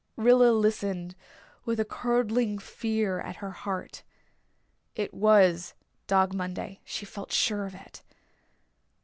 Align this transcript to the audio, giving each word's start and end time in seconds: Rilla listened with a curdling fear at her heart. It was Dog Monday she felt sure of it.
Rilla 0.15 0.49
listened 0.51 1.13
with 1.63 1.79
a 1.79 1.85
curdling 1.85 2.57
fear 2.57 3.19
at 3.19 3.35
her 3.35 3.51
heart. 3.51 4.01
It 4.95 5.13
was 5.13 5.75
Dog 6.07 6.33
Monday 6.33 6.81
she 6.83 7.05
felt 7.05 7.31
sure 7.31 7.67
of 7.67 7.75
it. 7.75 8.01